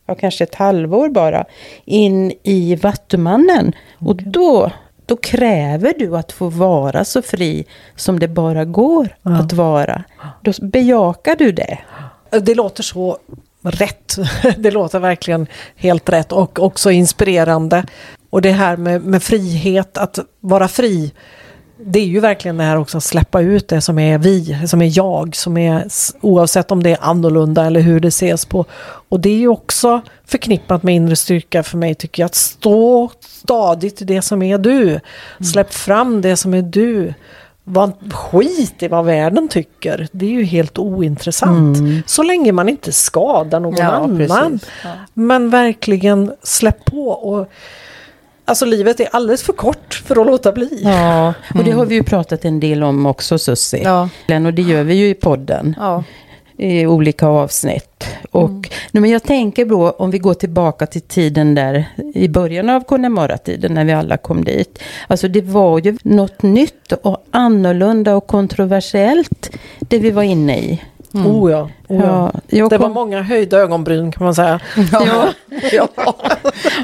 [0.07, 1.45] ja, kanske ett halvår bara,
[1.85, 3.73] in i Vattumannen.
[3.99, 4.71] Och då,
[5.07, 7.65] då kräver du att få vara så fri
[7.97, 9.39] som det bara går ja.
[9.39, 10.05] att vara.
[10.43, 11.79] Då bejakar du det.
[12.31, 13.19] Det låter så
[13.63, 14.17] rätt.
[14.59, 17.85] Det låter verkligen helt rätt och också inspirerande.
[18.31, 21.13] Och det här med, med frihet, att vara fri
[21.81, 24.83] det är ju verkligen det här också att släppa ut det som är vi, som
[24.83, 25.87] är jag, som är
[26.21, 28.65] oavsett om det är annorlunda eller hur det ses på.
[29.09, 33.11] Och det är ju också förknippat med inre styrka för mig tycker jag, att stå
[33.21, 34.89] stadigt i det som är du.
[34.89, 35.01] Mm.
[35.53, 37.15] Släpp fram det som är du.
[37.69, 40.09] Vad, skit i vad världen tycker.
[40.13, 41.79] Det är ju helt ointressant.
[42.07, 44.61] Så länge man inte skadar någon Ja, annan.
[44.85, 44.91] Ja.
[45.15, 47.09] Men verkligen släpp på.
[47.09, 47.49] Och,
[48.45, 50.81] alltså livet är alldeles för kort för att låta bli.
[50.85, 53.81] Ja, och det har vi ju pratat en del om också Sussi.
[53.85, 54.09] Ja.
[54.47, 55.75] Och det gör vi ju i podden.
[55.79, 56.05] Ja.
[56.59, 58.05] I olika avsnitt.
[58.31, 58.51] Och,
[58.91, 62.81] nu, men jag tänker då, om vi går tillbaka till tiden där i början av
[62.85, 64.79] Connemara-tiden när vi alla kom dit.
[65.07, 70.83] Alltså det var ju något nytt och annorlunda och kontroversiellt det vi var inne i.
[71.13, 71.71] Oh ja.
[71.89, 72.33] Oh ja.
[72.49, 74.61] Ja, Det var kom- många höjda ögonbryn kan man säga.
[74.93, 75.29] Ja,
[75.73, 75.89] ja.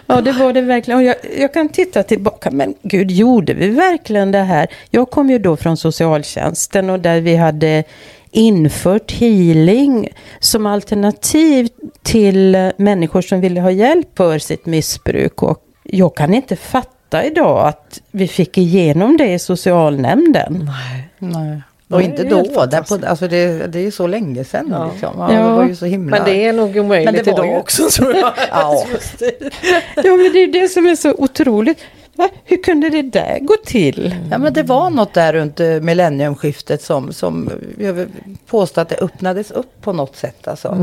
[0.06, 0.98] ja, det var det verkligen.
[1.00, 4.66] Och jag, jag kan titta tillbaka, men gud, gjorde vi verkligen det här?
[4.90, 7.84] Jag kom ju då från socialtjänsten och där vi hade
[8.34, 10.08] infört healing
[10.40, 11.68] som alternativ
[12.02, 15.42] till människor som ville ha hjälp för sitt missbruk.
[15.42, 20.70] Och jag kan inte fatta idag att vi fick igenom det i socialnämnden.
[21.18, 21.62] Nej.
[21.88, 22.60] Det Och inte då, på,
[23.06, 24.68] alltså det, det är ju så länge sedan.
[24.70, 24.90] Ja.
[24.92, 25.14] Liksom.
[25.18, 25.56] Ja, Det Ja.
[25.56, 26.16] var ju så himla...
[26.16, 28.32] Men det är nog omöjligt det idag ju- också tror jag.
[28.50, 28.84] Ja.
[29.18, 29.32] Det.
[29.96, 31.78] Ja, men det är det som är så otroligt.
[32.16, 32.28] Va?
[32.44, 34.14] Hur kunde det där gå till?
[34.30, 38.08] Ja men det var något där runt eh, millenniumskiftet som, som jag vill
[38.46, 40.48] påstå att det öppnades upp på något sätt.
[40.48, 40.76] Alltså.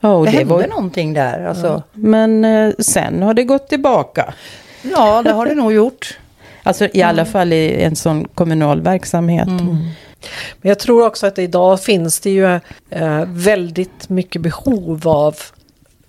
[0.00, 1.46] Ja, och det det hände var, någonting där.
[1.46, 1.82] Alltså.
[1.92, 4.34] men eh, sen har det gått tillbaka.
[4.82, 6.18] Ja det har det nog gjort.
[6.62, 9.48] Alltså i alla fall i en sån kommunal verksamhet.
[9.48, 15.36] Men jag tror också att idag finns det ju eh, väldigt mycket behov av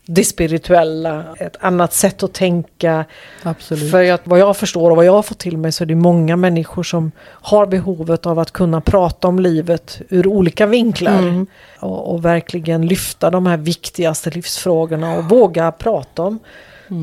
[0.05, 3.05] det spirituella, ett annat sätt att tänka.
[3.43, 3.91] Absolut.
[3.91, 5.95] För jag, vad jag förstår och vad jag har fått till mig så är det
[5.95, 11.45] många människor som har behovet av att kunna prata om livet ur olika vinklar.
[11.79, 16.39] Och, och verkligen lyfta de här viktigaste livsfrågorna och våga prata om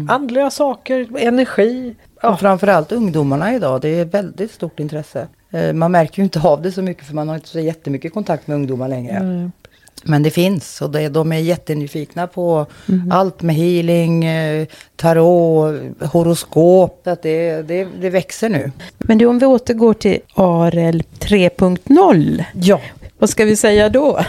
[0.08, 1.94] andliga saker, energi.
[2.22, 5.28] Och framförallt ungdomarna idag, det är väldigt stort intresse.
[5.50, 8.14] Eh, Man märker ju inte av det så mycket för man har inte så jättemycket
[8.14, 9.50] kontakt med ungdomar längre.
[10.02, 12.66] Men det finns och det, de är jättenyfikna på
[13.10, 17.06] allt med healing, eh, tarot, horoskop.
[17.06, 18.72] Att det, det, det växer nu.
[18.98, 22.44] Men du, om vi återgår till ARL 3.0.
[22.54, 22.80] Ja.
[23.18, 24.20] Vad ska vi säga då?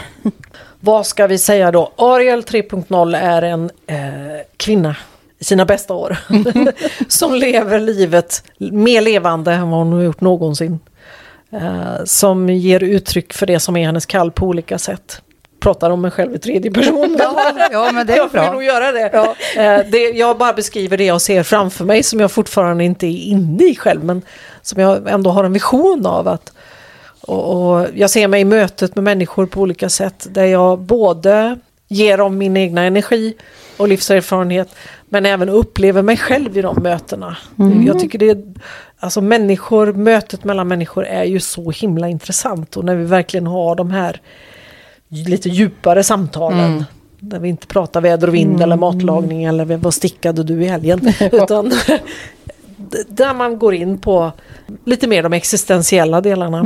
[0.80, 1.92] Vad ska vi säga då?
[1.96, 3.96] Ariel 3.0 är en eh,
[4.56, 4.96] kvinna
[5.38, 6.16] i sina bästa år.
[7.08, 10.78] som lever livet mer levande än vad hon har gjort någonsin.
[11.50, 15.22] Eh, som ger uttryck för det som är hennes kall på olika sätt.
[15.64, 17.16] Pratar om mig själv i tredje person.
[17.18, 18.52] Ja, ja men det är jag bra.
[18.52, 19.06] nog göra det.
[19.56, 19.98] Eh, det.
[19.98, 23.76] Jag bara beskriver det jag ser framför mig som jag fortfarande inte är inne i
[23.76, 24.04] själv.
[24.04, 24.22] Men
[24.62, 26.28] som jag ändå har en vision av.
[26.28, 26.52] att
[27.20, 30.26] och, och jag ser mig i mötet med människor på olika sätt.
[30.30, 33.34] Där jag både ger dem min egna energi
[33.76, 34.68] och livserfarenhet.
[35.08, 37.36] Men även upplever mig själv i de mötena.
[37.86, 38.42] Jag tycker det är,
[38.98, 42.76] alltså människor, mötet mellan människor är ju så himla intressant.
[42.76, 44.20] Och när vi verkligen har de här
[45.26, 46.84] lite djupare samtalen.
[47.20, 51.12] Där vi inte pratar väder och vind eller matlagning eller vad stickade du i helgen.
[51.32, 51.72] Utan
[53.08, 54.32] där man går in på
[54.84, 56.64] lite mer de existentiella delarna.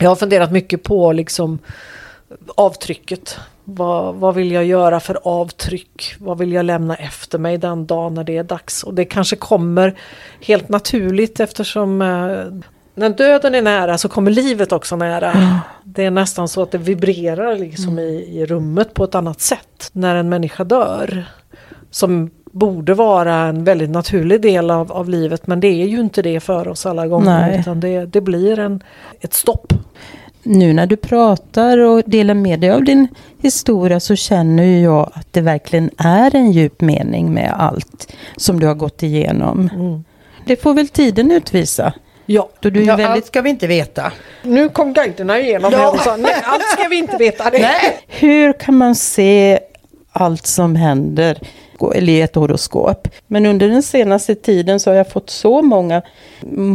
[0.00, 1.58] Jag har funderat mycket på liksom
[2.54, 3.38] avtrycket.
[3.64, 6.14] Vad, vad vill jag göra för avtryck?
[6.18, 8.82] Vad vill jag lämna efter mig den dag när det är dags?
[8.82, 9.98] Och det kanske kommer
[10.40, 15.60] helt naturligt eftersom eh, när döden är nära så kommer livet också nära.
[15.84, 19.90] Det är nästan så att det vibrerar liksom i, i rummet på ett annat sätt
[19.92, 21.26] när en människa dör.
[21.90, 26.22] Som borde vara en väldigt naturlig del av, av livet men det är ju inte
[26.22, 27.40] det för oss alla gånger.
[27.40, 27.60] Nej.
[27.60, 28.82] Utan det, det blir en,
[29.20, 29.72] ett stopp.
[30.42, 35.32] Nu när du pratar och delar med dig av din historia så känner jag att
[35.32, 39.70] det verkligen är en djup mening med allt som du har gått igenom.
[40.46, 41.92] Det får väl tiden utvisa.
[42.26, 44.12] Ja, Då du är Ja, väldigt allt ska vi inte veta.
[44.42, 47.50] nu kom guiderna igenom här och sa nej, allt ska vi inte veta.
[47.50, 47.68] Det.
[48.06, 49.58] Hur kan man se
[50.12, 51.38] allt som händer
[51.94, 53.08] eller i ett horoskop?
[53.26, 56.02] Men under den senaste tiden så har jag fått så många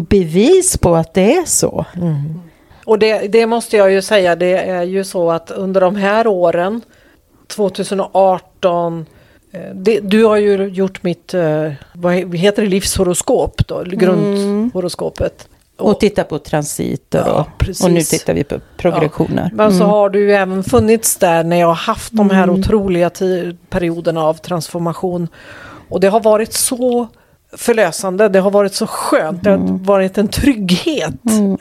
[0.09, 1.85] bevis på att det är så.
[2.85, 6.27] Och det, det måste jag ju säga, det är ju så att under de här
[6.27, 6.81] åren,
[7.47, 9.05] 2018, eh,
[9.75, 15.47] det, du har ju gjort mitt, eh, vad he- heter det, livshoroskop då, grundhoroskopet.
[15.77, 19.49] Och titta på transiter Ja, och, och nu tittar vi på progressioner.
[19.53, 23.09] Men så har du ju även funnits där när jag har haft de här otroliga
[23.09, 25.27] ti- perioderna av transformation.
[25.89, 27.07] Och det har varit så
[27.57, 31.15] förlösande, det har varit så skönt, det har varit en trygghet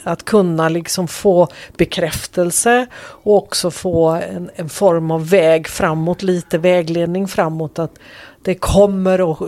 [0.05, 6.59] att kunna liksom få bekräftelse och också få en, en form av väg framåt, lite
[6.59, 7.79] vägledning framåt.
[7.79, 7.99] Att
[8.43, 9.39] det kommer och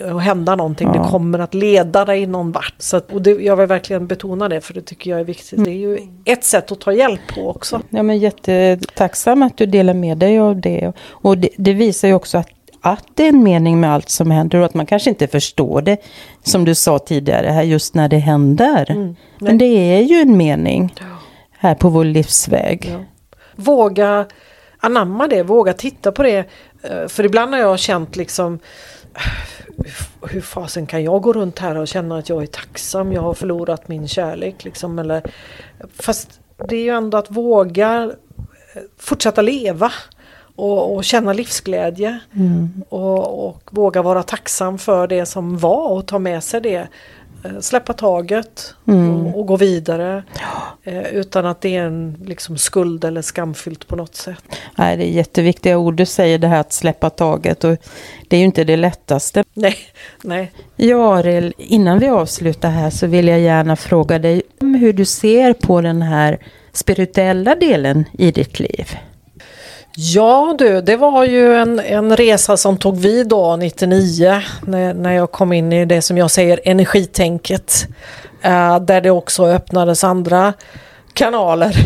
[0.00, 0.88] att hända någonting.
[0.94, 1.02] Ja.
[1.02, 2.74] Det kommer att leda dig någon vart.
[2.78, 5.64] Så att, och det, jag vill verkligen betona det för det tycker jag är viktigt.
[5.64, 7.80] Det är ju ett sätt att ta hjälp på också.
[7.90, 10.92] Ja, men jättetacksam att du delar med dig av det.
[11.10, 12.48] Och det, det visar ju också att,
[12.84, 15.82] att det är en mening med allt som händer och att man kanske inte förstår
[15.82, 15.96] det,
[16.42, 19.14] som du sa tidigare, här just när det händer.
[19.38, 20.94] Men det är ju en mening
[21.58, 22.88] här på vår livsväg.
[22.92, 23.04] Ja.
[23.56, 24.26] Våga
[24.80, 26.38] anamma det, våga titta på det.
[26.82, 28.58] Eh, För ibland har jag känt liksom
[29.14, 33.22] "Hur- hur fasen kan jag gå runt här och känna att jag är tacksam, jag
[33.22, 34.98] har förlorat min kärlek liksom.
[34.98, 35.22] Eller,
[35.98, 38.02] fast det är ju ändå att våga
[38.74, 39.92] eh, fortsätta leva
[40.56, 42.18] och, och känna livsglädje.
[42.88, 46.88] Och, och våga vara tacksam för det som var och ta med sig det.
[47.44, 50.22] Eh, Släppa taget och, och gå vidare.
[50.84, 54.42] Eh, utan att det är en liksom, skuld eller skamfyllt på något sätt.
[54.78, 57.64] Nej, det är jätteviktiga ord du säger, det här att släppa taget.
[57.64, 57.76] Och
[58.28, 59.44] det är ju inte det lättaste.
[59.54, 59.76] Nej,
[60.22, 60.52] nej.
[60.76, 65.04] Ja, Ariel, innan vi avslutar här så vill jag gärna fråga dig om hur du
[65.04, 66.38] ser på den här
[66.72, 68.98] spirituella delen i ditt liv.
[69.96, 75.12] Ja du, det var ju en, en resa som tog vid då 99 när, när
[75.12, 77.86] jag kom in i det som jag säger energitänket.
[78.42, 80.52] Eh, där det också öppnades andra
[81.12, 81.76] kanaler.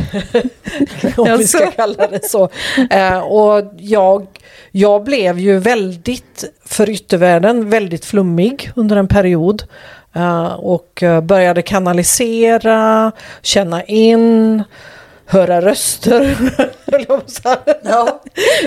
[1.16, 1.72] om vi ska Jaså?
[1.76, 2.48] kalla det så.
[2.90, 4.26] Eh, och jag,
[4.70, 9.62] jag blev ju väldigt, för yttervärlden, väldigt flummig under en period.
[10.14, 14.64] Eh, och eh, började kanalisera, känna in,
[15.28, 16.36] höra röster,
[17.30, 18.18] säga.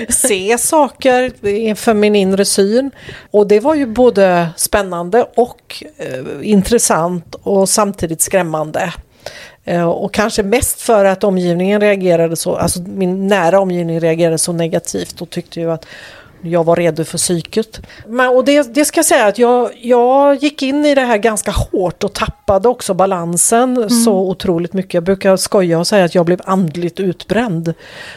[0.08, 2.90] se saker inför min inre syn.
[3.30, 8.92] Och det var ju både spännande och eh, intressant och samtidigt skrämmande.
[9.64, 14.52] Eh, och kanske mest för att omgivningen reagerade så, alltså min nära omgivning reagerade så
[14.52, 15.86] negativt och tyckte ju att
[16.42, 17.80] jag var redo för psyket.
[18.06, 21.18] Men, och det, det ska jag säga att jag, jag gick in i det här
[21.18, 24.94] ganska hårt och tappade också balansen så otroligt mycket.
[24.94, 27.74] Jag brukar skoja och säga att jag blev andligt utbränd.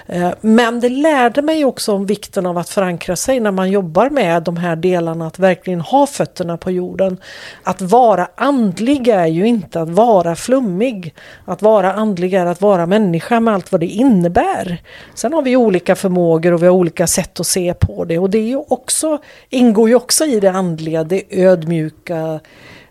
[0.08, 4.10] Eh, men det lärde mig också om vikten av att förankra sig när man jobbar
[4.10, 7.18] med de här delarna, att verkligen ha fötterna på jorden.
[7.64, 11.14] Att vara andlig är ju inte att vara flummig.
[11.46, 14.82] Att vara andlig är att vara människa med allt vad det innebär.
[15.16, 18.30] Sen har vi olika förmågor och vi har olika sätt att se på det och
[18.30, 19.18] det är ju också,
[19.50, 22.40] ingår ju också i det andliga, det ödmjuka,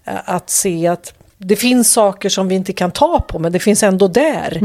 [0.04, 3.58] eh, att se att det finns saker som vi inte kan ta på men det
[3.58, 4.58] finns ändå där.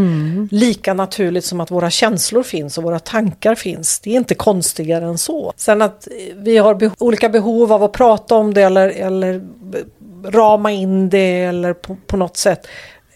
[0.51, 3.99] Lika naturligt som att våra känslor finns och våra tankar finns.
[3.99, 5.53] Det är inte konstigare än så.
[5.55, 9.39] Sen att eh, vi har be- olika behov av att prata om det eller, eller
[9.39, 9.77] b-
[10.25, 12.67] rama in det eller på, på något sätt.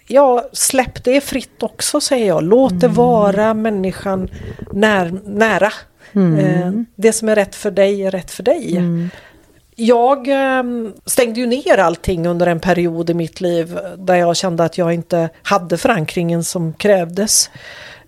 [0.08, 2.44] Ja, släpp det fritt också säger jag.
[2.44, 4.30] Låt det vara människan
[4.72, 5.72] när, nära.
[6.40, 8.82] Eh, det som är rätt för dig är rätt för dig.
[9.76, 10.64] Jag eh,
[11.06, 14.94] stängde ju ner allting under en period i mitt liv där jag kände att jag
[14.94, 17.50] inte hade förankringen som krävdes.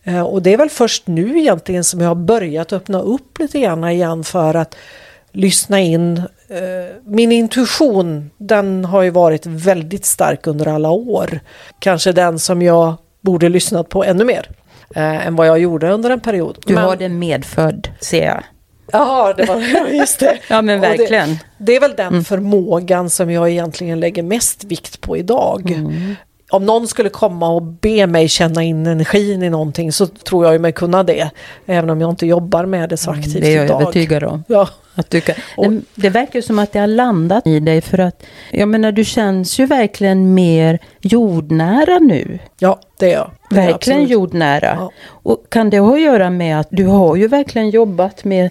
[0.03, 3.59] Eh, och det är väl först nu egentligen som jag har börjat öppna upp lite
[3.59, 4.75] grann igen för att
[5.31, 6.17] lyssna in.
[6.47, 11.39] Eh, min intuition den har ju varit väldigt stark under alla år.
[11.79, 14.49] Kanske den som jag borde lyssnat på ännu mer
[14.95, 16.57] eh, än vad jag gjorde under en period.
[16.65, 18.43] Du Men- har den medfödd, ser jag.
[18.91, 20.37] Jaha, det var ja, just det.
[20.49, 21.37] Ja, men Och det- verkligen.
[21.57, 25.83] Det, är väl den förmågan som jag egentligen lägger mest vikt på idag.
[26.49, 30.53] Om någon skulle komma och be mig känna in energin i någonting så tror jag
[30.53, 31.29] ju mig kunna det.
[31.65, 33.81] Även om jag inte jobbar med det så aktivt Det är jag idag.
[33.81, 34.43] övertygad om.
[34.47, 34.69] Ja.
[34.95, 38.23] Att du kan, Och- det, verkar som att det har landat i dig för att,
[38.51, 42.39] jag menar du känns ju verkligen mer jordnära nu.
[42.59, 43.31] ja, det är jag.
[43.49, 44.75] Det är jag Verkligen jordnära.
[44.79, 44.91] Ja.
[45.07, 48.49] Och kan det ha att göra med att du har ju verkligen jobbat med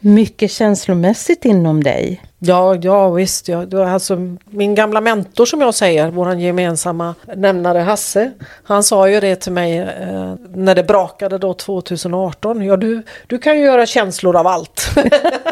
[0.00, 2.22] mycket känslomässigt inom dig?
[2.38, 3.48] Ja, ja visst.
[3.48, 8.32] Ja, alltså, min gamla mentor som jag säger, vår gemensamma nämnare Hasse,
[8.64, 12.62] han sa ju det till mig eh, när det brakade då 2018.
[12.62, 14.88] Ja, du, du kan ju göra känslor av allt.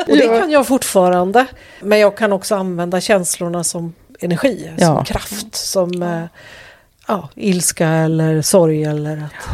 [0.08, 1.46] och det kan jag fortfarande.
[1.80, 5.04] Men jag kan också använda känslorna som energi, som Ja.
[5.04, 6.22] kraft, som eh,
[7.08, 9.48] ja, ilska eller sorg eller att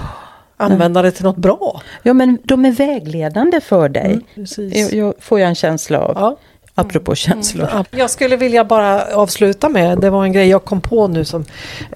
[0.62, 1.82] använda det till något bra.
[2.02, 4.20] Ja men de är vägledande för dig.
[4.34, 4.76] Precis.
[4.76, 6.12] Jag, jag, får jag en känsla av.
[6.16, 6.36] Ja.
[6.74, 7.68] Apropå känslor.
[7.72, 11.24] Ja, Jag skulle vilja bara avsluta med, det var en grej jag kom på nu
[11.24, 11.44] som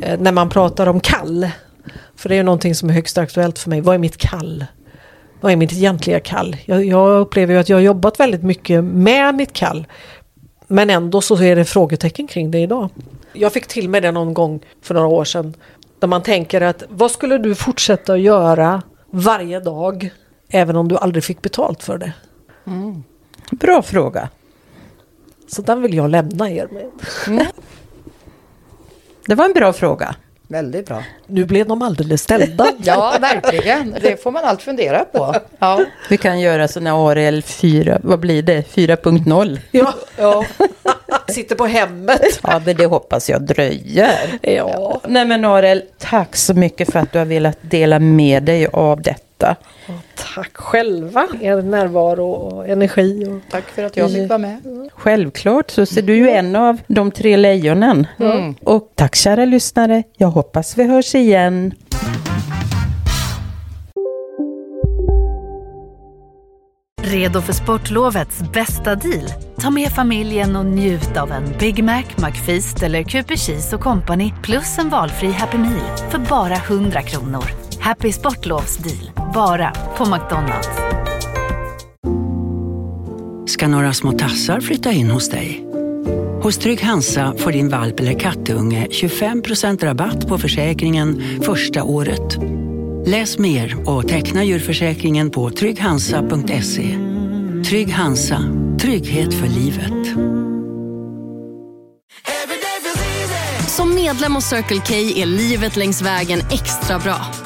[0.00, 1.48] eh, när man pratar om kall.
[2.16, 3.80] För det är ju någonting som är högst aktuellt för mig.
[3.80, 4.64] Vad är mitt kall?
[5.40, 6.56] Vad är mitt egentliga kall?
[6.64, 9.86] Jag, jag upplever ju att jag har jobbat väldigt mycket med mitt kall.
[10.66, 12.90] Men ändå så är det frågetecken kring det idag.
[13.32, 15.54] Jag fick till mig det någon gång för några år sedan.
[15.98, 20.10] Där man tänker att vad skulle du fortsätta att göra varje dag
[20.48, 22.12] även om du aldrig fick betalt för det?
[23.50, 24.28] Bra fråga.
[25.48, 26.68] Så den vill jag lämna er
[27.26, 27.46] med.
[29.26, 30.16] Det var en bra fråga.
[30.48, 31.02] Väldigt bra.
[31.26, 32.66] Nu blev de alldeles ställda.
[32.78, 33.96] Ja, verkligen.
[34.02, 35.34] Det får man allt fundera på.
[35.58, 35.84] Ja.
[36.08, 38.62] Vi kan göra sådana Ariel 4, vad blir det?
[38.74, 39.58] 4.0.
[39.70, 40.44] ja, ja.
[41.28, 42.40] Sitter på hemmet.
[42.42, 44.38] Ja, men det hoppas jag dröjer.
[44.42, 45.00] Ja.
[45.08, 49.02] Nej men Ariel, tack så mycket för att du har velat dela med dig av
[49.02, 49.20] detta.
[50.34, 51.28] Tack själva.
[51.40, 53.26] Er närvaro och energi.
[53.26, 53.50] Och...
[53.50, 54.62] Tack för att jag fick vara med.
[54.92, 58.06] Självklart så ser du ju en av de tre lejonen.
[58.64, 61.74] Och tack kära lyssnare, jag hoppas vi hörs igen.
[67.02, 69.28] Redo för sportlovets bästa deal?
[69.60, 74.32] Ta med familjen och njut av en Big Mac, McFeast eller Cooper Cheese och Company
[74.42, 77.65] plus en valfri Happy Meal för bara 100 kronor.
[77.86, 80.68] Happy Sportlovs deal, bara på McDonalds.
[83.46, 85.64] ska några små tassar flytta in hos dig.
[86.42, 92.38] Hos Trygg Hansa får din valp eller kattunge 25% rabatt på försäkringen första året.
[93.06, 96.98] Läs mer och teckna djurförsäkringen på trygghansa.se.
[97.68, 98.42] Trygg Hansa,
[98.80, 100.16] trygghet för livet.
[103.68, 107.45] Som medlem hos Circle K är livet längs vägen extra bra.